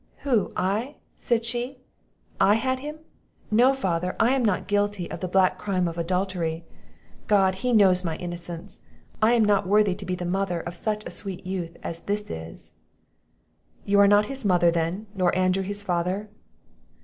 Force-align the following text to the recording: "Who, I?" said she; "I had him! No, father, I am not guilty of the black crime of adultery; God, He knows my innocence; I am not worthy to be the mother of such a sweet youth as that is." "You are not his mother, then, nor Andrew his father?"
"Who, 0.23 0.51
I?" 0.55 0.95
said 1.15 1.45
she; 1.45 1.77
"I 2.39 2.55
had 2.55 2.79
him! 2.79 3.01
No, 3.51 3.75
father, 3.75 4.15
I 4.19 4.31
am 4.31 4.43
not 4.43 4.65
guilty 4.65 5.07
of 5.11 5.19
the 5.19 5.27
black 5.27 5.59
crime 5.59 5.87
of 5.87 5.95
adultery; 5.95 6.65
God, 7.27 7.53
He 7.53 7.71
knows 7.71 8.03
my 8.03 8.15
innocence; 8.17 8.81
I 9.21 9.33
am 9.33 9.45
not 9.45 9.67
worthy 9.67 9.93
to 9.93 10.05
be 10.07 10.15
the 10.15 10.25
mother 10.25 10.59
of 10.61 10.73
such 10.73 11.05
a 11.05 11.11
sweet 11.11 11.45
youth 11.45 11.77
as 11.83 11.99
that 12.01 12.31
is." 12.31 12.73
"You 13.85 13.99
are 13.99 14.07
not 14.07 14.25
his 14.25 14.43
mother, 14.43 14.71
then, 14.71 15.05
nor 15.13 15.37
Andrew 15.37 15.61
his 15.61 15.83
father?" 15.83 16.31